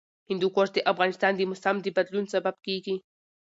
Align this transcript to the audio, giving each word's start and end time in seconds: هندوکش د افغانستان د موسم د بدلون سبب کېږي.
هندوکش 0.29 0.69
د 0.73 0.77
افغانستان 0.91 1.31
د 1.35 1.41
موسم 1.49 1.75
د 1.81 1.87
بدلون 1.97 2.25
سبب 2.33 2.55
کېږي. 2.65 2.95